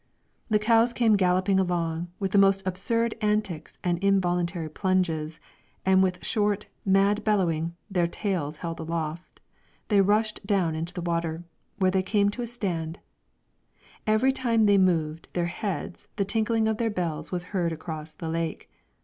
[0.49, 5.39] The cows came galloping along with the most absurd antics and involuntary plunges,
[5.85, 9.39] and with short, mad bellowing, their tails held aloft,
[9.89, 11.43] they rushed down into the water,
[11.77, 12.97] where they came to a stand;
[14.07, 18.27] every time they moved their heads the tinkling of their bells was heard across the
[18.27, 18.71] lake.